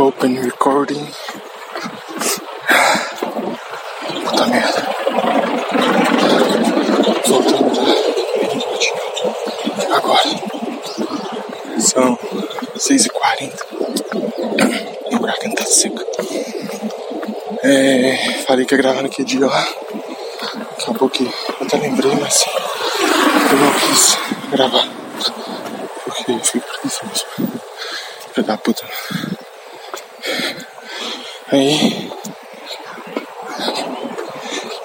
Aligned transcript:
Open 0.00 0.34
recording. 0.40 1.06
Puta 4.24 4.46
merda. 4.46 4.82
Voltando 7.26 7.80
Agora. 9.94 10.30
São 11.80 12.18
6h40. 12.78 13.60
E 15.10 15.16
o 15.16 15.20
garganta 15.20 15.64
tá 15.64 15.66
seca. 15.66 16.06
É, 17.62 18.42
falei 18.46 18.64
que 18.64 18.74
ia 18.74 18.78
gravar 18.78 19.02
naquele 19.02 19.28
dia 19.28 19.44
lá. 19.44 19.68
Acabou 20.80 21.10
que 21.10 21.24
eu 21.24 21.32
até 21.60 21.76
lembrei, 21.76 22.14
mas 22.14 22.46
eu 23.50 23.58
não 23.58 23.72
quis 23.74 24.18
gravar. 24.50 24.88
Porque 26.06 26.32
eu 26.32 26.38
fiquei 26.38 26.62
preguiçoso. 26.62 27.26
Filho 28.32 28.46
da 28.46 28.56
puta. 28.56 28.86
Aí. 31.52 32.10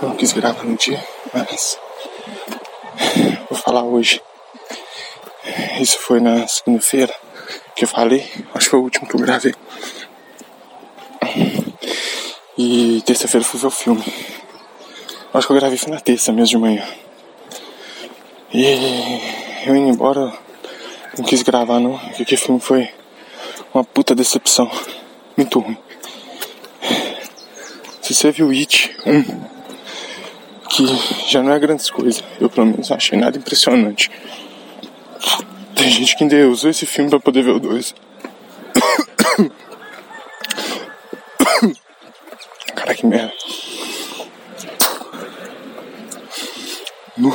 Eu 0.00 0.08
não 0.08 0.16
quis 0.16 0.32
gravar 0.32 0.62
no 0.62 0.76
dia, 0.76 1.04
mas. 1.34 1.78
Vou 3.50 3.58
falar 3.58 3.82
hoje. 3.82 4.22
Isso 5.80 5.98
foi 5.98 6.20
na 6.20 6.46
segunda-feira 6.46 7.12
que 7.74 7.84
eu 7.84 7.88
falei. 7.88 8.30
Acho 8.54 8.66
que 8.66 8.70
foi 8.70 8.78
o 8.78 8.82
último 8.82 9.08
que 9.08 9.16
eu 9.16 9.20
gravei. 9.20 9.54
E 12.56 13.02
terça-feira 13.04 13.44
fui 13.44 13.58
ver 13.58 13.66
o 13.66 13.70
filme. 13.70 14.04
Acho 15.34 15.46
que 15.46 15.52
eu 15.52 15.58
gravei 15.58 15.78
foi 15.78 15.90
na 15.90 16.00
terça 16.00 16.30
mesmo 16.30 16.46
de 16.46 16.58
manhã. 16.58 16.86
E 18.52 18.64
eu 19.66 19.74
indo 19.74 19.88
embora, 19.88 20.32
não 21.18 21.24
quis 21.24 21.42
gravar 21.42 21.80
não, 21.80 21.98
porque 21.98 22.22
aquele 22.22 22.40
filme 22.40 22.60
foi 22.60 22.88
uma 23.74 23.82
puta 23.82 24.14
decepção. 24.14 24.70
Muito 25.36 25.58
ruim. 25.58 25.76
Se 28.12 28.18
você 28.18 28.30
viu 28.30 28.50
It 28.50 28.94
1, 29.06 29.22
que 30.68 30.84
já 31.30 31.42
não 31.42 31.50
é 31.50 31.58
grandes 31.58 31.88
coisas, 31.88 32.22
eu 32.38 32.50
pelo 32.50 32.66
menos 32.66 32.90
não 32.90 32.96
achei 32.98 33.18
nada 33.18 33.38
impressionante. 33.38 34.10
Tem 35.74 35.88
gente 35.88 36.14
que 36.14 36.24
ainda 36.24 36.36
usou 36.46 36.68
esse 36.68 36.84
filme 36.84 37.08
pra 37.08 37.18
poder 37.18 37.42
ver 37.42 37.52
o 37.52 37.58
2. 37.58 37.94
Cara, 42.74 42.94
que 42.94 43.06
merda. 43.06 43.32
No. 47.16 47.34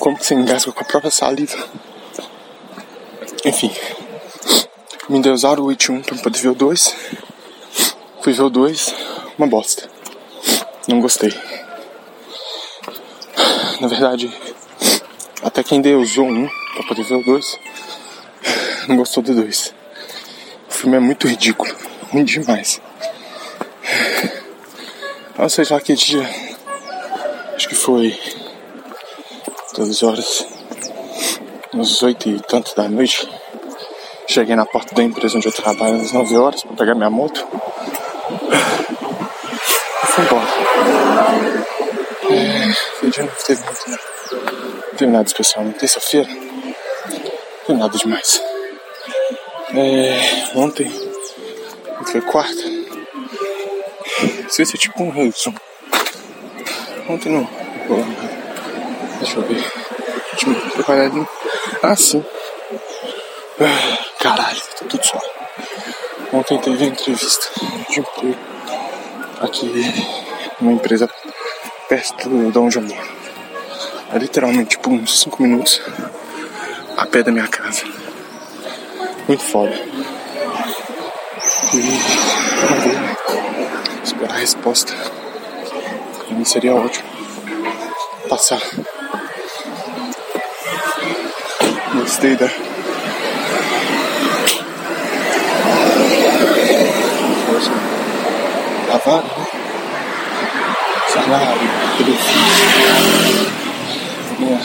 Como 0.00 0.18
que 0.18 0.26
você 0.26 0.34
engasga 0.34 0.72
com 0.72 0.80
a 0.80 0.84
própria 0.84 1.12
saliva? 1.12 1.68
Enfim. 3.44 3.70
Me 5.08 5.18
endeusaram 5.18 5.64
o 5.64 5.70
It 5.70 5.92
1 5.92 6.02
pra 6.02 6.16
poder 6.16 6.40
ver 6.40 6.48
o 6.48 6.54
2. 6.54 6.96
Fui 8.22 8.32
ver 8.32 8.42
o 8.42 8.50
2, 8.50 8.94
uma 9.38 9.46
bosta. 9.46 9.88
Não 10.88 11.00
gostei. 11.00 11.32
Na 13.80 13.86
verdade, 13.86 14.32
até 15.42 15.62
quem 15.62 15.80
deusou 15.80 16.26
um 16.26 16.48
pra 16.74 16.82
poder 16.88 17.04
ver 17.04 17.14
o 17.14 17.24
2 17.24 17.58
não 18.88 18.96
gostou 18.96 19.22
do 19.22 19.32
2. 19.32 19.74
O 20.68 20.72
filme 20.72 20.96
é 20.96 21.00
muito 21.00 21.28
ridículo, 21.28 21.72
ruim 22.10 22.24
demais. 22.24 22.80
Não 25.38 25.48
sei 25.48 25.66
lá 25.70 25.80
que 25.80 25.94
dia. 25.94 26.28
Acho 27.54 27.68
que 27.68 27.74
foi 27.74 28.18
duas 29.74 30.02
horas, 30.02 30.44
uns 31.72 32.02
oito 32.02 32.28
e 32.28 32.40
tanto 32.40 32.74
da 32.74 32.88
noite. 32.88 33.28
Cheguei 34.36 34.54
na 34.54 34.66
porta 34.66 34.94
da 34.94 35.02
empresa 35.02 35.38
onde 35.38 35.48
eu 35.48 35.52
trabalho 35.52 35.96
às 35.96 36.12
9 36.12 36.36
horas 36.36 36.62
para 36.62 36.76
pegar 36.76 36.94
minha 36.94 37.08
moto. 37.08 37.42
E 40.02 40.06
fui 40.08 40.24
embora. 40.24 40.46
É, 42.30 43.08
dia 43.08 43.24
não 43.24 43.32
teve 43.32 43.64
muito, 43.64 43.90
né? 43.90 43.98
Não 44.90 44.98
teve 44.98 45.10
nada 45.10 45.26
especial 45.26 45.64
na 45.64 45.72
terça-feira. 45.72 46.28
Não 46.28 47.64
teve 47.66 47.78
nada 47.78 47.96
demais. 47.96 48.42
É, 49.74 50.50
ontem, 50.54 50.92
foi 52.04 52.20
quarta. 52.20 52.62
Vai 54.20 54.66
ser 54.66 54.76
tipo 54.76 55.02
um 55.02 55.08
resumo. 55.08 55.58
Ontem 57.08 57.32
não. 57.32 57.48
Deixa 59.18 59.38
eu 59.38 59.42
ver. 59.44 59.64
Deixa 60.34 60.92
eu 60.92 61.00
ali. 61.06 61.26
Ah, 61.82 61.96
sim. 61.96 62.22
Caralho, 64.36 64.60
tá 64.60 64.84
tudo 64.86 65.02
só. 65.02 65.18
Ontem 66.30 66.58
teve 66.58 66.84
a 66.84 66.88
entrevista 66.88 67.46
de 67.88 68.00
emprego 68.00 68.36
aqui 69.40 69.72
numa 70.60 70.72
empresa 70.74 71.08
perto 71.88 72.28
de 72.28 72.58
onde 72.58 72.76
eu 72.76 72.82
moro. 72.82 73.08
É 74.12 74.18
literalmente 74.18 74.76
tipo 74.76 74.90
uns 74.90 75.20
5 75.20 75.42
minutos 75.42 75.80
a 76.98 77.06
pé 77.06 77.22
da 77.22 77.32
minha 77.32 77.48
casa. 77.48 77.84
Muito 79.26 79.42
foda. 79.42 79.72
E 81.72 81.80
vamos 82.60 82.84
ver, 82.84 84.02
esperar 84.04 84.34
a 84.34 84.38
resposta. 84.38 84.92
Pra 86.26 86.36
mim 86.36 86.44
seria 86.44 86.74
ótimo 86.74 87.08
passar. 88.28 88.60
Gostei 91.94 92.36
da 92.36 92.50
vaga, 98.98 99.22
né? 99.22 99.46
Salário, 101.08 101.70
benefício. 101.98 103.52
Minha, 104.38 104.60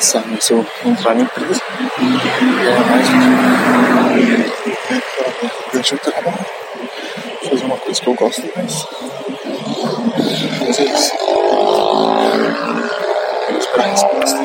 sabe, 0.00 0.42
se 0.42 0.52
eu 0.52 0.66
entrar 0.84 1.14
na 1.14 1.22
empresa, 1.22 1.62
ganhar 1.98 2.86
mais 2.86 3.06
deixa 5.72 5.94
eu 5.94 5.98
trabalhar. 5.98 6.46
Fazer 7.48 7.64
uma 7.64 7.76
coisa 7.76 8.00
que 8.00 8.08
eu 8.08 8.14
gosto 8.14 8.42
mais. 8.56 8.86
Mas 10.66 10.78
é 10.80 10.84
isso. 10.84 11.12
Vou 13.48 13.58
esperar 13.58 13.86
a 13.86 13.90
resposta. 13.90 14.40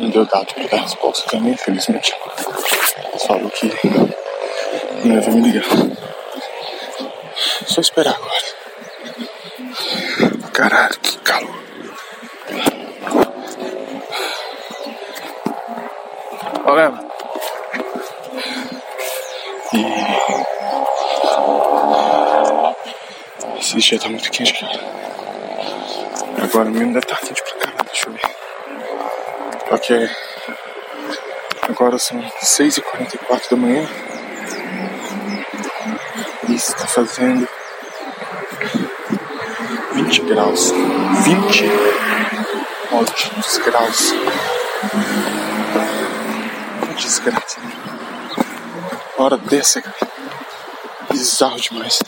Não 0.00 0.10
deu 0.10 0.24
dado 0.26 0.54
para 0.54 0.66
dar 0.66 0.76
a 0.76 0.80
resposta 0.82 1.30
também, 1.30 1.52
infelizmente. 1.52 2.14
Falou 3.26 3.50
que 3.50 3.70
não 5.04 5.14
ia 5.14 5.30
me 5.30 5.40
ligar. 5.40 5.64
Só 7.68 7.80
esperar 7.82 8.14
agora. 8.14 8.48
Caralho, 10.52 10.98
que 11.00 11.18
calor. 11.18 11.62
Olha. 16.64 16.92
E. 19.74 19.84
Esse 23.60 23.76
dia 23.76 24.00
tá 24.00 24.08
muito 24.08 24.30
quente, 24.30 24.54
cara. 24.54 24.80
Agora 26.42 26.70
mesmo 26.70 26.94
deve 26.94 27.04
estar 27.04 27.16
tá 27.16 27.26
quente 27.26 27.42
pra 27.42 27.52
caralho, 27.54 27.84
deixa 27.84 28.08
eu 28.08 28.12
ver. 28.14 28.22
Ok. 29.70 30.10
Agora 31.68 31.98
são 31.98 32.18
6h44 32.42 33.50
da 33.50 33.56
manhã. 33.56 33.86
Está 36.48 36.86
fazendo 36.86 37.48
20 39.92 40.22
graus. 40.22 40.72
20 41.24 41.64
ótimos 42.92 43.58
graus. 43.58 44.12
Que 46.96 47.04
desgraça. 47.04 47.60
Hora 49.18 49.36
dessa, 49.36 49.82
cara. 49.82 49.96
Bizarro 51.10 51.60
demais. 51.60 51.98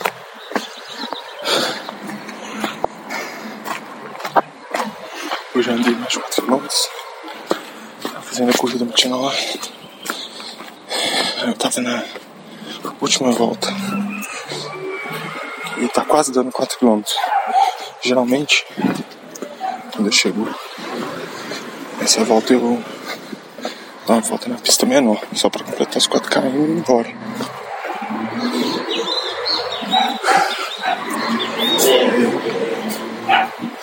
Hoje 5.55 5.69
eu 5.69 5.75
andei 5.75 5.95
mais 5.95 6.15
4 6.15 6.45
km. 6.45 6.67
Fazendo 8.23 8.49
a 8.49 8.57
corrida 8.57 8.85
matinal. 8.85 9.31
Eu 11.45 11.53
tava 11.53 11.81
na 11.81 12.03
última 12.99 13.31
volta. 13.31 13.67
E 15.81 15.87
tá 15.87 16.05
quase 16.05 16.31
dando 16.31 16.51
4 16.51 16.77
km. 16.77 17.01
Geralmente, 18.03 18.65
quando 19.91 20.07
eu 20.07 20.11
chego 20.11 20.47
essa 21.99 22.23
volta, 22.23 22.53
eu 22.53 22.59
dou 22.59 22.83
uma 24.07 24.21
volta 24.21 24.47
na 24.47 24.57
pista 24.57 24.85
menor, 24.85 25.19
só 25.33 25.49
pra 25.49 25.63
completar 25.63 25.97
os 25.97 26.05
4 26.05 26.29
km 26.29 26.45
e 26.45 26.49
ir 26.49 26.77
embora. 26.77 27.09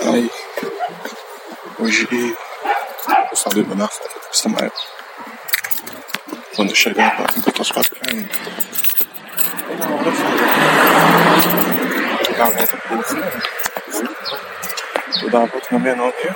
Aí, 0.06 0.30
hoje 1.80 2.08
eu 2.12 3.36
falei, 3.36 3.64
dar 3.64 3.74
uma 3.74 3.88
foto 3.88 4.20
da 4.20 4.28
Vista 4.30 4.48
Maior. 4.48 4.72
Quando 6.54 6.70
eu 6.70 6.76
chegar 6.76 7.16
pra 7.16 7.26
botar 7.40 7.62
os 7.62 7.70
quatro 7.70 7.96
caindo. 8.00 8.28
Volta 12.38 12.66
pro 12.68 12.96
Vou 15.20 15.30
dar 15.30 15.38
uma 15.38 15.46
volta 15.48 15.66
no 15.72 15.80
menor 15.80 16.08
aqui. 16.08 16.28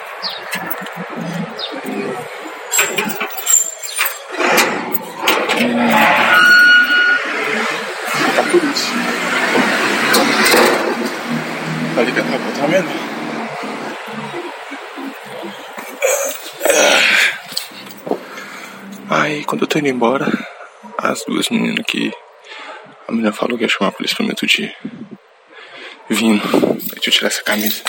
Tá 8.34 8.43
por 8.50 8.64
isso. 8.64 8.93
Tá 11.94 12.02
ligado? 12.02 12.26
Tá 12.58 12.66
vendo? 12.66 13.12
Aí 19.08 19.44
quando 19.44 19.62
eu 19.62 19.69
tô 19.69 19.78
indo 19.78 19.87
embora, 19.88 20.26
as 20.99 21.25
duas 21.25 21.49
meninas 21.49 21.87
que. 21.87 22.12
A 23.06 23.12
menina 23.12 23.32
falou 23.32 23.56
que 23.56 23.62
ia 23.64 23.69
chamar 23.69 23.90
a 23.90 23.93
polícia 23.93 24.16
pra 24.16 24.25
mim 24.25 24.32
outro 24.32 24.49
dia. 24.49 24.75
Vindo. 26.08 26.43
Deixa 26.94 27.08
eu 27.08 27.12
tirar 27.12 27.28
essa 27.28 27.43
camisa. 27.43 27.82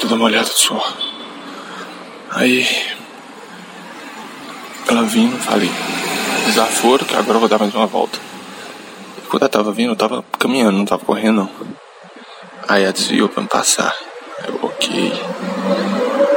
Tô 0.00 0.14
uma 0.14 0.24
olhada 0.24 0.46
só. 0.46 0.96
Aí. 2.30 2.66
Ela 4.88 5.02
vindo, 5.04 5.38
falei. 5.38 5.70
Desaforo 6.46 7.04
que 7.04 7.14
agora 7.14 7.36
eu 7.36 7.40
vou 7.40 7.48
dar 7.48 7.58
mais 7.58 7.74
uma 7.74 7.86
volta. 7.86 8.18
Quando 9.28 9.44
eu 9.44 9.48
tava 9.48 9.72
vindo, 9.72 9.92
eu 9.92 9.96
tava 9.96 10.24
caminhando, 10.38 10.78
não 10.78 10.84
tava 10.84 11.04
correndo 11.04 11.36
não. 11.36 11.50
Aí 12.68 12.82
ela 12.82 12.92
desviou 12.92 13.28
pra 13.28 13.42
me 13.42 13.48
passar. 13.48 13.96
Eu, 14.48 14.58
ok. 14.62 15.12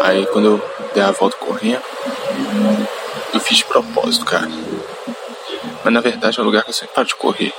Aí 0.01 0.25
quando 0.27 0.45
eu 0.45 0.71
dei 0.93 1.03
a 1.03 1.11
volta 1.11 1.37
correndo, 1.37 1.81
eu 3.33 3.39
fiz 3.39 3.57
de 3.57 3.65
propósito, 3.65 4.25
cara. 4.25 4.49
Mas 5.83 5.93
na 5.93 6.01
verdade 6.01 6.39
é 6.39 6.41
um 6.41 6.45
lugar 6.45 6.63
que 6.63 6.69
eu 6.69 6.73
sempre 6.73 6.95
paro 6.95 7.07
de 7.07 7.15
correr. 7.15 7.53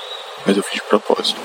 Mas 0.46 0.56
eu 0.56 0.62
fiz 0.62 0.74
de 0.74 0.82
propósito. 0.82 1.40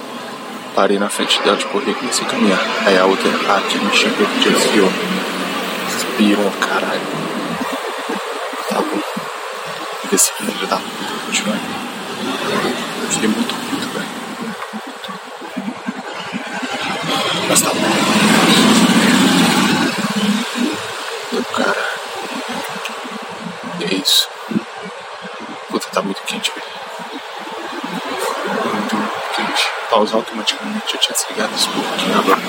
Parei 0.75 0.99
na 0.99 1.09
frente 1.09 1.41
dela 1.41 1.57
de 1.57 1.65
correr 1.65 1.91
e 1.91 1.95
comecei 1.95 2.25
a 2.25 2.29
caminhar. 2.29 2.59
Aí 2.85 2.97
a 2.97 3.05
outra, 3.05 3.29
que 3.69 3.77
me 3.77 3.95
chegou, 3.95 4.27
que 4.27 4.49
desviou. 4.49 4.89
Viram, 6.17 6.51
caralho. 6.59 7.01
Tá 8.67 8.81
bom. 8.81 9.01
Esse 10.11 10.33
filho 10.33 10.67
da 10.67 10.77
puta, 10.77 11.59
Eu 13.03 13.09
fiquei 13.09 13.29
muito 13.29 13.59
Mas 17.49 17.61
tá 17.61 17.69
bom. 17.69 17.79
Meu 21.31 21.43
cara. 21.45 21.89
É 23.81 23.95
isso. 23.95 24.29
Puta, 25.69 25.87
tá 25.91 26.01
muito 26.01 26.21
quente, 26.23 26.51
velho. 26.51 26.67
Muito 28.75 29.88
Pausar 29.99 30.15
automaticamente. 30.15 30.93
Eu 30.93 30.99
tinha 31.01 31.13
desligado 31.13 31.53
um 31.53 31.83
pouquinho 31.83 32.19
agora. 32.19 32.39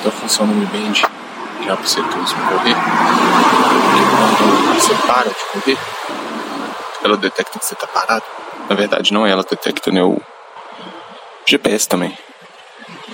Então 0.00 0.10
funciona 0.10 0.52
o 0.52 0.54
Mi 0.54 0.64
Band. 0.64 0.94
Já 0.94 1.76
pra 1.76 1.86
você 1.86 2.02
que 2.02 2.18
usa 2.18 2.34
correr. 2.34 2.74
Quando 4.64 4.80
você 4.80 4.94
para 5.06 5.28
de 5.28 5.44
correr, 5.52 5.78
ela 7.04 7.18
detecta 7.18 7.58
que 7.58 7.66
você 7.66 7.74
tá 7.74 7.86
parado. 7.86 8.24
Na 8.70 8.74
verdade, 8.74 9.12
não 9.12 9.26
é 9.26 9.32
ela 9.32 9.42
detecta, 9.42 9.92
né? 9.92 10.02
O 10.02 10.18
GPS 11.46 11.86
também. 11.86 12.16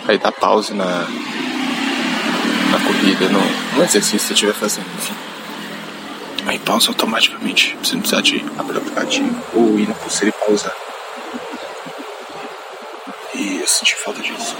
Aí 0.06 0.16
dá 0.16 0.30
pause 0.30 0.72
na, 0.72 0.84
na 0.84 2.78
corrida, 2.86 3.28
no, 3.28 3.40
no 3.76 3.82
exercício 3.82 4.20
que 4.20 4.26
você 4.26 4.34
estiver 4.34 4.54
fazendo, 4.54 4.86
enfim. 4.96 5.16
Aí 6.46 6.60
pausa 6.60 6.90
automaticamente. 6.90 7.76
Você 7.82 7.94
não 7.94 8.02
precisa 8.02 8.22
de 8.22 8.44
abrir 8.56 8.76
o 8.76 8.78
aplicativo 8.78 9.42
ou 9.52 9.80
ir 9.80 9.88
na 9.88 9.96
pulseira 9.96 10.32
e 10.32 10.46
pausar. 10.46 10.89
E 13.60 13.62
eu 13.62 13.68
senti 13.68 13.94
falta 13.94 14.22
disso. 14.22 14.56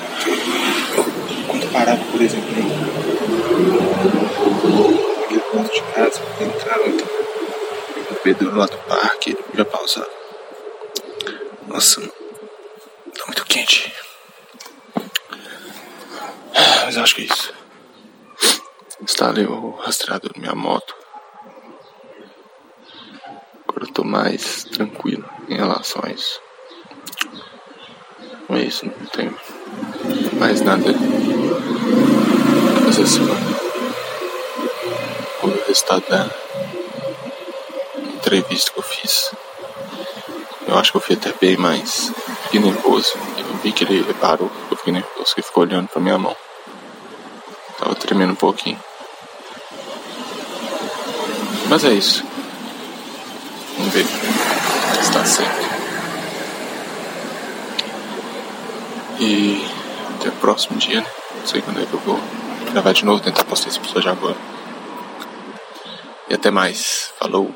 Quando 1.48 1.62
eu 1.62 1.70
parava, 1.70 2.04
por 2.12 2.20
exemplo, 2.20 2.50
no 5.30 5.40
ponto 5.40 5.72
de 5.72 5.82
casa, 5.94 6.20
entrava 6.38 6.86
então, 6.86 7.08
no 7.96 8.16
bebedouro 8.16 8.58
lá 8.58 8.66
do 8.66 8.76
parque, 8.76 9.38
já 9.54 9.64
pausava. 9.64 10.10
Nossa, 11.66 12.02
tá 12.02 13.24
muito 13.26 13.46
quente. 13.46 13.90
Mas 16.84 16.98
acho 16.98 17.14
que 17.14 17.22
é 17.22 17.24
isso. 17.24 17.54
Instalei 19.00 19.46
o 19.46 19.70
rastreador 19.76 20.32
na 20.34 20.42
minha 20.42 20.54
moto. 20.54 20.94
Agora 23.66 23.84
eu 23.86 23.92
tô 23.94 24.04
mais 24.04 24.64
tranquilo 24.64 25.26
em 25.48 25.56
relação 25.56 26.02
a 26.04 26.10
isso. 26.10 26.49
É 28.52 28.60
isso, 28.60 28.86
não 28.86 29.06
tenho 29.06 29.36
mais 30.38 30.60
nada 30.60 30.94
essa 32.88 33.06
semana. 33.06 33.40
O 35.42 35.48
resultado 35.66 36.04
da 36.08 36.28
entrevista 38.14 38.72
que 38.72 38.78
eu 38.78 38.82
fiz. 38.82 39.34
Eu 40.66 40.78
acho 40.78 40.92
que 40.92 40.96
eu 40.96 41.00
fui 41.00 41.16
até 41.16 41.32
bem 41.40 41.56
mais. 41.56 42.12
Fiquei 42.44 42.60
nervoso. 42.60 43.14
Eu 43.38 43.56
vi 43.62 43.72
que 43.72 43.84
ele 43.84 44.02
reparou. 44.02 44.50
Eu 44.70 44.76
fiquei 44.76 44.92
nervoso 44.92 45.34
que 45.34 45.42
ficou 45.42 45.62
olhando 45.62 45.88
pra 45.88 46.00
minha 46.00 46.18
mão. 46.18 46.36
Tava 47.78 47.94
tremendo 47.94 48.32
um 48.32 48.36
pouquinho. 48.36 48.78
Mas 51.68 51.84
é 51.84 51.92
isso. 51.92 52.24
Vamos 53.78 53.92
ver 53.94 54.06
está 55.10 55.24
certo. 55.24 55.69
E 59.20 59.62
até 60.18 60.30
o 60.30 60.32
próximo 60.32 60.78
dia, 60.78 61.02
né? 61.02 61.06
Não 61.38 61.46
sei 61.46 61.60
quando 61.60 61.80
é 61.80 61.84
que 61.84 61.92
eu 61.92 62.00
vou 62.00 62.18
gravar 62.72 62.92
de 62.92 63.04
novo, 63.04 63.22
tentar 63.22 63.44
postar 63.44 63.68
esse 63.68 63.78
episódio 63.78 64.10
agora. 64.10 64.36
E 66.28 66.34
até 66.34 66.50
mais. 66.50 67.12
Falou! 67.18 67.54